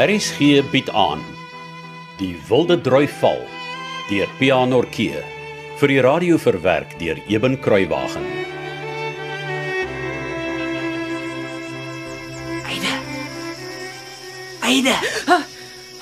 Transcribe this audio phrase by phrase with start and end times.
[0.00, 1.20] RSG bied aan
[2.16, 3.42] Die Wilde Droi Val
[4.08, 5.18] deur Pianorkee
[5.76, 8.24] vir die radio verwerk deur Eben Kruiwagen.
[12.64, 12.94] Eide.
[14.70, 14.94] Eide.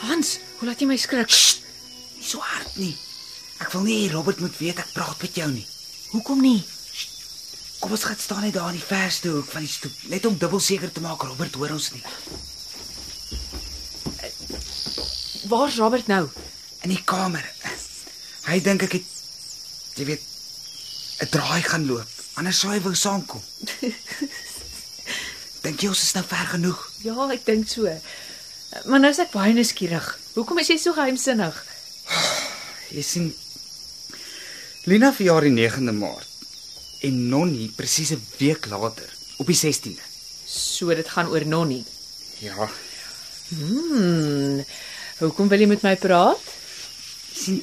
[0.05, 1.35] Hans, hoe laat jy my skrik?
[1.35, 1.65] Sst,
[2.21, 2.95] nie so hard nie.
[3.59, 5.67] Ek wil nie Robert moet weet ek praat met jou nie.
[6.13, 6.61] Hoekom nie?
[7.83, 10.39] Kom ons gaan staan net daar in die verste hoek van die stoep, net om
[10.39, 12.07] dubbel seker te maak Robert hoor ons nie.
[15.49, 16.29] Waar's Robert nou?
[16.85, 17.45] In die kamer.
[18.49, 19.07] Hy dink ek het
[19.99, 20.25] jy weet
[21.25, 22.09] 'n draai gaan loop.
[22.39, 23.43] Anders sou hy wou saamkom.
[25.65, 26.79] Dink jy ons is nou ver genoeg?
[27.03, 27.89] Ja, ek dink so.
[28.87, 30.07] Maar nou is ek baie nuuskierig.
[30.35, 31.57] Hoekom is jy so geheimsinnig?
[32.97, 33.35] Jy sien
[34.89, 36.29] Lina verjaar die 9de Maart
[37.05, 39.09] en Nonnie presies 'n week later
[39.39, 40.01] op die 16de.
[40.47, 41.85] So dit gaan oor Nonnie.
[42.41, 42.71] Ja,
[43.49, 44.65] Hmm.
[45.19, 46.43] Hoekom wil jy met my praat?
[47.39, 47.59] sien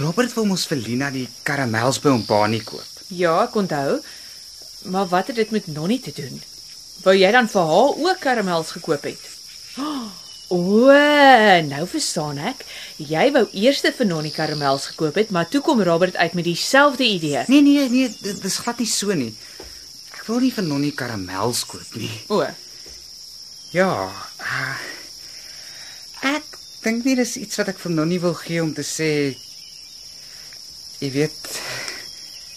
[0.00, 2.86] Robert wil mos vir Lina die karamels by hom Bani koop.
[3.10, 3.98] Ja, ek onthou.
[4.92, 6.36] Maar wat het dit met Nonnie te doen?
[7.02, 9.28] Wou jy dan vir haar ook karamels gekoop het?
[10.50, 10.90] O,
[11.62, 12.64] nou verstaan ek.
[12.98, 17.06] Jy wou eers vir Nonnie karamels gekoop het, maar toe kom Robert uit met dieselfde
[17.06, 17.44] idee.
[17.46, 19.30] Nee nee nee, dit dis glad nie so nie.
[20.16, 22.10] Ek wil nie vir Nonnie karamels koop nie.
[22.26, 22.42] O,
[23.70, 24.10] Ja.
[24.42, 24.74] Uh,
[26.84, 29.10] dink nie dis iets wat ek vir Nonnie wil gee om te sê
[31.00, 31.40] jy weet,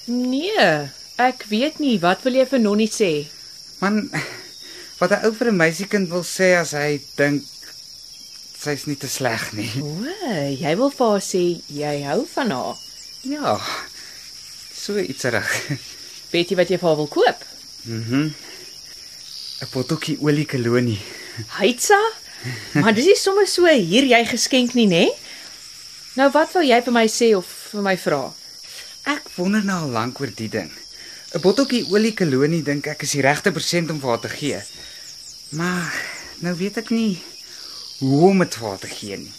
[0.08, 0.68] nee.
[1.22, 3.28] Ek weet nie, wat wil jy vir Nonnie sê?
[3.84, 4.10] man
[5.00, 7.44] wat 'n ou vir 'n meisiekind wil sê as hy dink
[8.64, 9.72] sy's nie te sleg nie.
[9.84, 9.92] O,
[10.64, 12.78] jy wil vir haar sê jy hou van haar.
[13.28, 13.60] Ja.
[14.74, 15.52] So iets reg.
[16.32, 17.40] Weet jy wat jy vir haar wil koop?
[17.84, 18.32] Mhm.
[19.64, 21.00] 'n Potjie olie kolonie.
[21.60, 22.00] Heitsa?
[22.74, 25.06] Maar dis nie sommer so hier jy geskenk nie, nê?
[26.18, 28.24] Nou wat wou jy vir my sê of vir my vra?
[29.10, 30.72] Ek wonder nou al lank oor die ding.
[31.34, 34.60] 'n Botteltjie olie kolonie dink ek is die regte persent om vir haar te gee.
[35.58, 35.94] Maar
[36.46, 37.18] nou weet ek nie
[38.00, 39.34] hoe om dit vir haar te gee nie.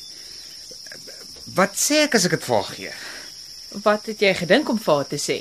[1.55, 2.95] Wat sê ek as ek dit vir haar gee?
[3.85, 5.39] Wat het jy gedink om vir haar te sê?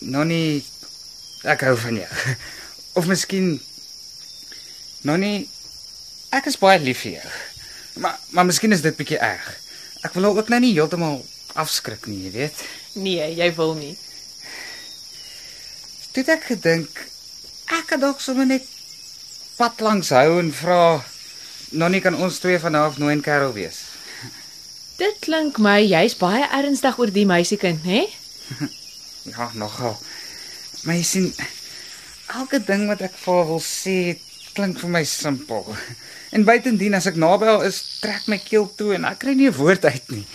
[0.00, 0.64] Nonnie,
[1.48, 2.10] ek hou van jou.
[2.98, 3.56] Of miskien
[5.08, 5.48] Nonnie,
[6.34, 7.30] ek is baie lief vir jou.
[8.02, 9.46] Maar maar miskien is dit bietjie erg.
[10.06, 11.22] Ek wil haar ook nou nie heeltemal
[11.58, 12.64] afskrik nie, jy weet.
[12.94, 13.94] Nee, jy wil nie.
[16.12, 17.04] Toe het ek gedink
[17.68, 18.64] ek kan dalk sommer net
[19.58, 21.04] pad langs hou en vra
[21.76, 23.82] Nonnie kan ons twee van nou af nooit 'n kerel wees.
[25.02, 28.06] Dit klink my jy's baie ernstig oor die meisiekind, hè?
[29.28, 29.98] Ja, nogal.
[30.82, 31.34] Maar jy sien
[32.32, 34.16] elke ding wat ek vir haar wil sê
[34.58, 35.66] klink vir my simpel.
[36.34, 39.48] En buitendien as ek naby haar is, trek my keel toe en ek kry nie
[39.48, 40.26] 'n woord uit nie.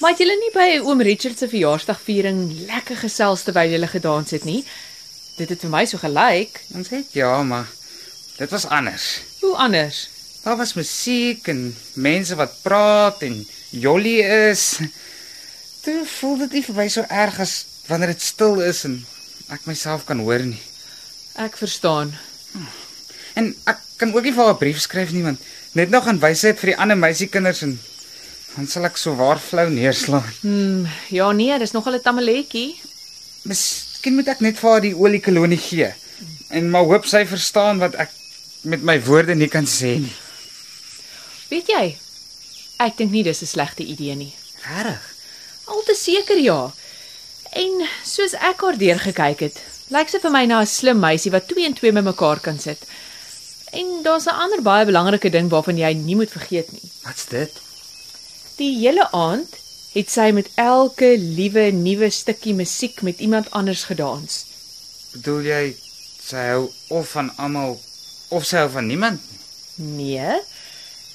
[0.00, 4.44] Maar het julle nie by oom Richard se verjaarsdagviering lekker gesels terwyl julle gedans het
[4.44, 4.64] nie?
[5.36, 6.62] Dit het vir my so gelyk.
[6.74, 7.68] Ons sê ja, maar
[8.38, 9.20] dit was anders.
[9.40, 10.08] Hoe anders?
[10.42, 14.18] Daar was musiek en mense wat praat en jolly
[14.50, 14.78] is.
[15.84, 19.04] Toe voel dit nie vir my so erg as wanneer dit stil is en
[19.50, 20.62] ek myself kan hoor nie.
[21.34, 22.16] Ek verstaan.
[23.34, 25.40] En ek kan ook nie vir haar 'n brief skryf nie want
[25.72, 27.80] net nog aan wysheid vir die ander meisiekinders en
[28.56, 30.32] dan sal ek so waar flou neerslaan.
[30.40, 32.80] Hm, ja nee, dis nogal 'n tamaletjie.
[33.42, 35.94] Miskien moet ek net vir haar die olie kolonie gee
[36.48, 38.10] en maar hoop sy verstaan wat ek
[38.62, 40.14] met my woorde nie kan sê nie.
[41.48, 41.96] Weet jy?
[42.78, 44.32] Ek dink nie dis 'n slegte idee nie.
[44.66, 45.02] Regtig?
[45.66, 46.72] Al te seker ja.
[47.52, 49.56] En soos ek haar deurgekyk het,
[49.88, 52.78] lyk sy vir my na 'n slim meisie wat twee en twee bymekaar kan sit.
[53.72, 56.90] En daar's 'n ander baie belangrike ding waarvan jy nie moet vergeet nie.
[57.02, 57.50] Wat's dit?
[58.56, 59.48] Die hele aand
[59.92, 64.44] het sy met elke liewe nuwe stukkie musiek met iemand anders gedans.
[65.12, 65.76] Bedoel jy
[66.28, 67.80] sy hou of van almal
[68.28, 69.20] of sy hou van niemand?
[69.74, 70.40] Nee.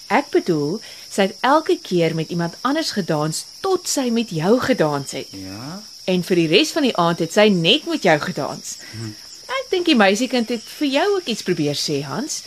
[0.07, 0.80] Ek bedoel,
[1.10, 5.27] sy het elke keer met iemand anders gedans tot sy met jou gedans het.
[5.31, 5.81] Ja.
[6.06, 8.77] En vir die res van die aand het sy net met jou gedans.
[9.67, 12.37] Ek dink die meisiekind het vir jou ook iets probeer sê, Hans.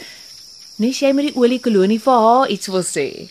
[0.80, 3.28] Nes jy met die olie kolonie vir haar iets wil sê.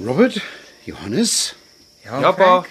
[0.00, 0.40] Robert,
[0.88, 1.52] Johannes,
[2.02, 2.64] Ja, Ja, pa.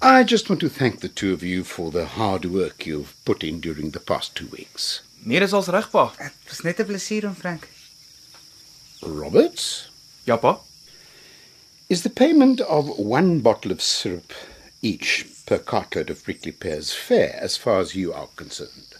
[0.00, 3.42] I just want to thank the two of you for the hard work you've put
[3.42, 5.00] in during the past two weeks.
[5.24, 6.12] Nee, dis als reg, pa.
[6.18, 7.68] Dit was net 'n plesier om Frank.
[9.00, 9.90] Robert,
[10.24, 10.60] Ja, pa.
[11.86, 14.32] Is the payment of one bottle of syrup
[14.80, 18.96] each per cartload of prickly pears fair as far as you are concerned?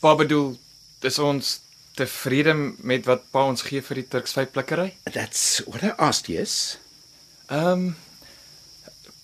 [0.00, 0.58] Pa bedoel,
[1.00, 1.54] dis ons
[1.96, 2.52] tevrede
[2.84, 4.90] met wat pa ons gee vir die Turksvy plikkery?
[5.08, 6.76] That's what I asked, yes.
[7.48, 7.96] Ehm um,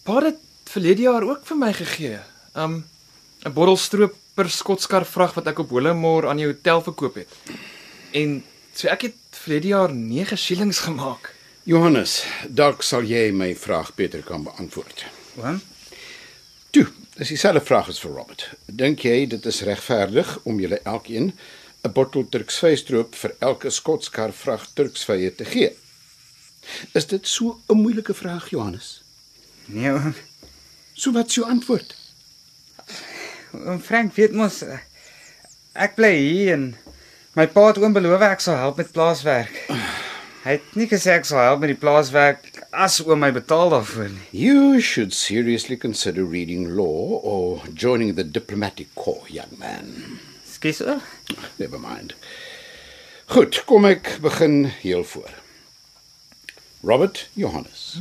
[0.09, 0.41] pa het
[0.73, 2.23] verlede jaar ook vir my gegee.
[2.55, 2.85] Ehm um,
[3.45, 7.33] 'n bottel stroop per skotskar vrag wat ek op Hollemore aan die hotel verkoop het.
[8.15, 8.39] En
[8.79, 11.33] so ek het verlede jaar 9 shillings gemaak.
[11.67, 15.05] Johannes, dalk sal jy my vraag beter kan beantwoord.
[15.43, 15.59] Oom,
[16.71, 16.85] Toe,
[17.17, 18.43] dis dieselfde vraag as vir Robert.
[18.67, 21.33] Dink jy dit is regverdig om julle elkeen
[21.83, 25.73] 'n bottel Turksvystroop vir elke skotskar vrag Turksvye te gee?
[26.95, 29.03] Is dit so 'n moeilike vraag, Johannes?
[29.67, 30.15] nee oom.
[30.95, 31.95] So wat is jou antwoord?
[33.57, 34.61] Oom Frank weet mos
[35.79, 36.65] ek bly hier en
[37.39, 39.55] my pa het oom beloof ek sal help met plaaswerk.
[40.45, 44.11] Hy het nie gesê ek sal help met die plaaswerk as oom my betaal daarvoor
[44.13, 44.27] nie.
[44.37, 50.21] You should seriously consider reading law or joining the diplomatic corps, young man.
[50.45, 51.01] Skus oom.
[51.57, 52.15] Never mind.
[53.33, 55.33] Goed, kom ek begin heel voor.
[56.85, 58.01] Robert Johannes.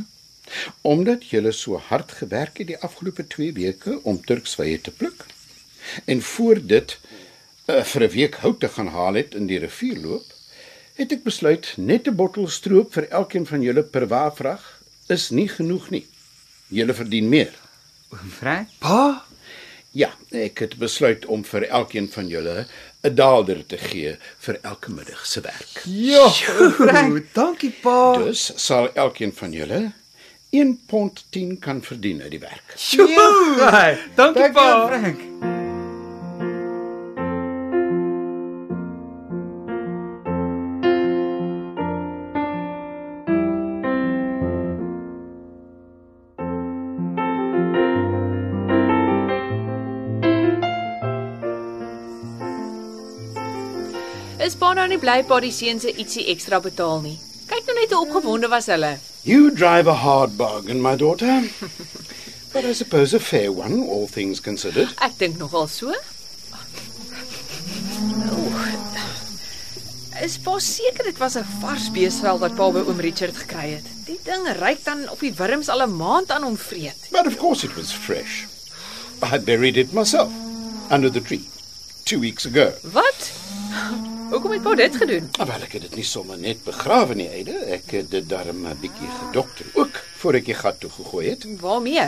[0.81, 5.25] Omdat julle so hard gewerk het die afgelope 2 weke om Turksvye te pluk
[6.05, 6.97] en voor dit
[7.65, 10.25] uh, vir 'n week hout te gaan haal het in die rivierloop,
[10.95, 15.47] het ek besluit net 'n bottel stroop vir elkeen van julle per waafrag is nie
[15.47, 16.05] genoeg nie.
[16.67, 17.53] Julle verdien meer.
[18.11, 18.67] Oom Frank?
[18.79, 19.27] Pa,
[19.97, 22.65] Ja, ek het besluit om vir elkeen van julle
[23.03, 25.81] 'n daalder te gee vir elke middag se werk.
[25.85, 28.17] ja, Frank, dankie pa.
[28.17, 29.91] Dus sal elkeen van julle
[30.49, 32.73] 1 pond 10 kan verdien uit die werk.
[32.77, 34.87] Ja, dankie pa.
[34.87, 35.56] Frank.
[54.77, 57.17] Nou nie bly pa die seuns se ietsie ekstra betaal nie?
[57.49, 58.97] Kyk nou net hoe opgewonde was hulle.
[59.27, 61.41] You drive a hard bargain, my daughter.
[62.53, 64.93] But I suppose a fair one, all things considered.
[65.03, 65.93] Ek dink nogal so.
[70.17, 73.85] Is pa seker dit was 'n vars beesvel wat pa by oom Richard gekry het?
[74.07, 77.09] Die ding ryk dan op die wurms al 'n maand aan hom vreet.
[77.11, 78.45] But of course it was fresh.
[79.21, 80.31] I buried it myself
[80.89, 81.45] under the tree
[82.05, 82.73] 2 weeks ago.
[82.81, 83.36] Wat?
[84.37, 85.29] Hoekom het pa dit gedoen?
[85.41, 87.55] Ah, Wel, ek het dit nie sommer net begrawe nie, Eide.
[87.73, 91.45] Ek het dit darm 'n bietjie gedokter ook voor ek die gat toe gegooi het.
[91.59, 92.03] Waarmee?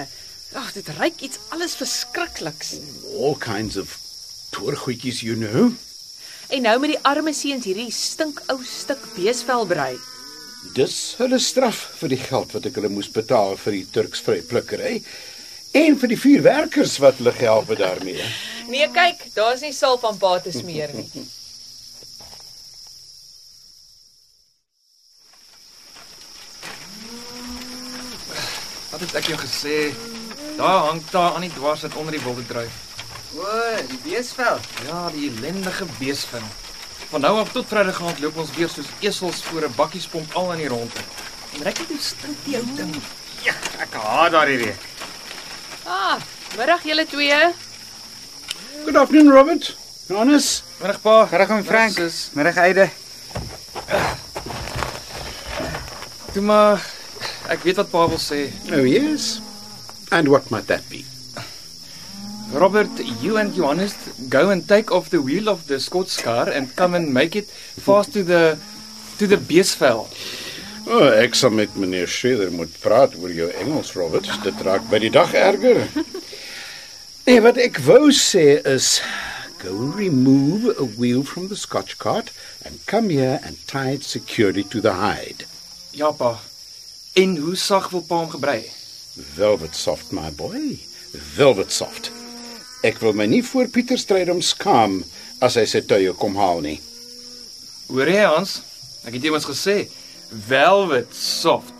[0.53, 2.75] Ag, dit ryk iets alles verskrikliks.
[3.17, 3.97] All kinds of
[4.51, 5.71] poor goedjies, you know.
[6.49, 9.97] En nou met die arme seuns hierdie stinkou stuk beesvel brei.
[10.73, 15.01] Dis hulle straf vir die geld wat ek hulle moes betaal vir die Turksvry plukkery
[15.71, 18.21] en vir die vier werkers wat hulle gehelp het daarmee.
[18.69, 21.09] Nee, kyk, daar's nie salf aan pa te smeer nie.
[28.99, 29.75] Wat het ek jou gesê?
[30.57, 32.43] Daar hang daar aan die dwars dit onder die wilde
[33.39, 33.45] O,
[33.87, 34.59] die beesvel.
[34.87, 36.43] Ja, die ellendige beesvin.
[37.09, 40.51] Van nou af tot Vrydag gaan loop ons weer soos esels voor 'n bakkiespomp al
[40.51, 40.99] aan die rondte.
[41.55, 42.95] En net hoe stink die ou ding.
[43.41, 44.81] Ja, ek haat daardie reuk.
[45.85, 46.19] Ah,
[46.57, 47.39] middag julle twee.
[48.83, 49.75] Good afternoon, Robert.
[50.07, 50.63] Johannes.
[50.77, 51.27] Middag pa.
[51.31, 51.97] Middag oom Frank.
[52.33, 52.89] Middag Eide.
[56.33, 56.98] Toe maar
[57.49, 58.47] ek weet wat pa wil sê.
[58.71, 59.39] Oh yes.
[60.11, 61.05] And what might that be?
[62.51, 62.89] Robert,
[63.21, 63.93] you and Johannes
[64.27, 67.45] go and take off the wheel of the Scots car and come and make it
[67.45, 68.57] fast to the
[69.19, 70.07] to the beesvel.
[70.89, 74.25] O, oh, ek sal met meneer Schreder moet praat oor jou Engels, Robert.
[74.41, 75.83] Dit raak by die dag erger.
[77.27, 78.97] Nee, wat ek wou sê is
[79.61, 82.31] go remove a wheel from the Scotch cart
[82.65, 85.45] and come here and tie it securely to the hide.
[85.93, 86.39] Ja pa.
[87.13, 88.61] En hoe sag wil pa hom gebrei?
[89.35, 90.79] Velvet soft, my boy.
[91.35, 92.11] Velvet soft.
[92.85, 95.01] Ek wil my nie voor Pieter Strydom skaam
[95.43, 96.77] as hy sy tuie kom haal nie.
[97.89, 98.59] Hoor jy Hans?
[99.07, 99.81] Ek het iemand gesê
[100.29, 101.78] velvet soft.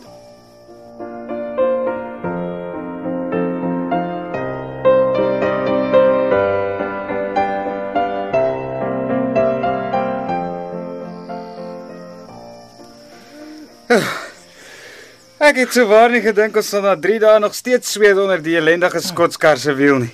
[15.40, 18.42] Ek het so waar nie gedink ons sal na 3 dae nog steeds sweet onder
[18.44, 20.12] die ellendige skotskar se wiel nie.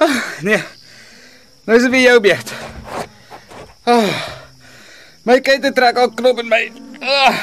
[0.00, 0.62] Ah, nee.
[1.64, 2.54] Nou is dit weer jou beurt.
[3.84, 4.22] Ah,
[5.28, 6.62] my kite trek al knop in my.
[7.04, 7.36] Ah,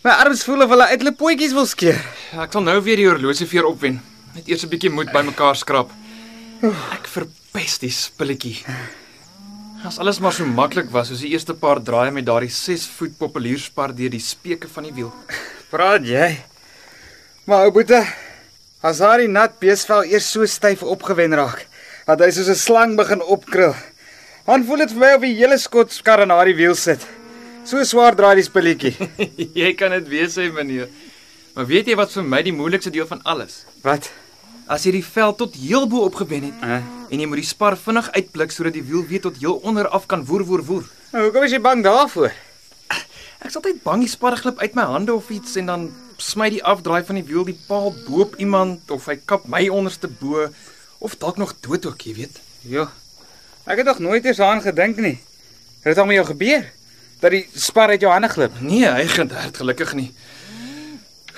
[0.00, 1.98] My arms voel of hulle uit hulle potjies wil skeer.
[2.32, 3.98] Ja, ek sal nou weer die horlosie jou opwen.
[4.32, 5.90] Net eers 'n bietjie moed bymekaar skrap.
[6.96, 8.64] Ek verpes die spilletjie.
[9.84, 13.18] As alles maar so maklik was soos die eerste paar draaie met daardie 6 voet
[13.18, 15.12] populierspar deur die speke van die wiel.
[15.70, 16.32] Praat jy?
[17.46, 18.02] Maar ou boetie,
[18.82, 21.62] as daai nat beesvel eers so styf opgewen raak,
[22.08, 23.74] dat hy soos 'n slang begin opkrul.
[24.46, 27.06] Dan voel dit vir my of die hele skotskar aan daai wiel sit.
[27.64, 28.96] So swaar draai die spulletjie.
[29.62, 30.88] jy kan dit weet sê meneer.
[31.54, 33.64] Maar weet jy wat vir my die moeilikste deel van alles?
[33.82, 34.10] Wat?
[34.66, 37.76] As jy die vel tot heel bo opgewen het Uh, en jy moet die spar
[37.76, 40.84] vinnig uitblik sodat die wiel weer tot heel onder af kan woer woer woer.
[41.12, 42.34] nou, hoekom is jy bang daarvoor?
[43.40, 45.84] Ek is altyd bang die spar glip uit my hande of iets en dan
[46.20, 49.62] smy die afdraai van die wiel die paal bo op iemand of hy kap my
[49.72, 50.44] onderste bo
[51.00, 52.36] of dalk nog dood ook, jy weet.
[52.68, 52.84] Jo.
[53.64, 55.16] Ek het nog nooit eens aan gedink nie.
[55.80, 56.68] Het dit al met jou gebeur?
[57.24, 58.60] Dat die spar uit jou hande glip?
[58.60, 60.10] Nee, hy gederd gelukkig nie.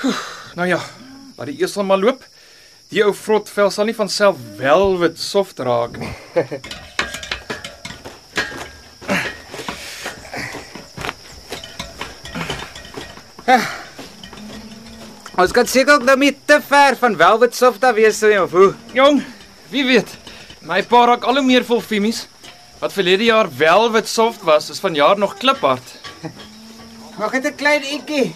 [0.03, 0.23] Oef,
[0.59, 0.81] nou ja,
[1.39, 2.27] laat die eers maar loop.
[2.91, 6.11] Die ou vrotvel sal nie van self velvet soft raak nie.
[15.41, 18.51] Ons kan seker ook nou nie te ver van Velvet Soft af wees nie of
[18.55, 18.75] hoe?
[18.95, 19.23] Jong,
[19.73, 20.09] wie weet.
[20.63, 22.27] My pa raak al hoe meer vol fimies.
[22.83, 25.83] Wat verlede jaar velvet soft was, is vanjaar nog kliphard.
[27.19, 28.35] Mag dit 'n klein ekkie.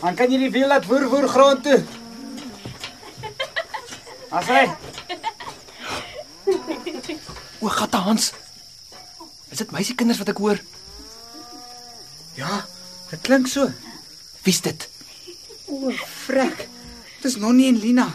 [0.00, 1.84] Dan kan jy die wiel laat woer woer grond toe.
[4.30, 4.70] As hy
[7.62, 8.32] O, gatte Hans.
[9.50, 10.58] Is dit meisiekinders wat ek hoor?
[12.34, 12.64] Ja,
[13.10, 13.70] dit klink so.
[14.44, 14.88] Wie's dit?
[15.72, 15.90] O,
[16.26, 16.68] frek.
[17.24, 18.10] Dis Nonnie en Lina.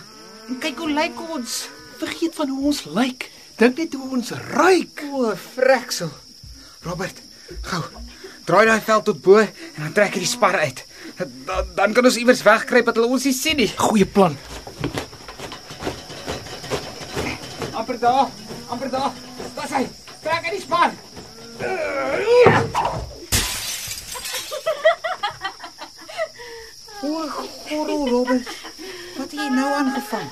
[0.47, 1.55] En kyk hoe lyk ons.
[1.99, 3.29] Vergeet van hoe ons lyk.
[3.59, 5.03] Dink net hoe ons ruik.
[5.09, 6.13] O, freksel.
[6.85, 7.17] Robert,
[7.71, 7.81] gou.
[8.47, 10.85] Draai daai vel tot bo en dan trek jy die spar uit.
[11.17, 13.69] Dan, dan kan ons iewers wegkruip dat hulle ons nie sien nie.
[13.77, 14.37] Goeie plan.
[17.89, 18.27] amper daar,
[18.67, 19.11] amper daar.
[19.61, 19.87] Dis hy.
[20.21, 20.91] Trek uit die span.
[27.03, 27.27] O,
[27.67, 28.47] gorrel Robert.
[29.17, 30.25] Wat het jy nou aangevang?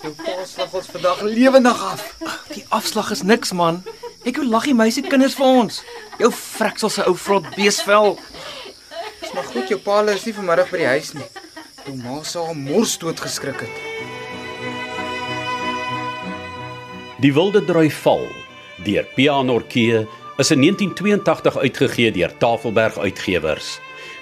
[0.00, 2.04] Jou pa slag ons vandag lewendig af.
[2.54, 3.82] Die afslag is niks man.
[4.24, 5.82] Ek hoe lag die meisiekinders vir ons.
[6.20, 8.16] Jou freksel se ou vrot beesvel.
[9.20, 11.28] Dis maar goed jou pa is nie vanmiddag by die huis nie.
[11.84, 13.84] Jou ma sou hom mors dood geskrik het.
[17.20, 18.24] Die Wilde Drui Val
[18.80, 20.06] deur Pianorkee
[20.40, 23.76] is in 1982 uitgegee deur Tafelberg Uitgewers.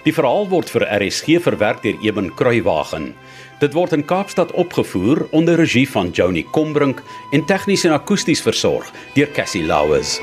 [0.08, 3.10] Die verhaal word vir RSG verwerk deur Eben Kruiwagen.
[3.60, 7.02] Dit word in Kaapstad opgevoer onder regie van Joni Combrink
[7.36, 8.88] en tegnies en akoesties versorg
[9.18, 10.16] deur Cassie Lauers.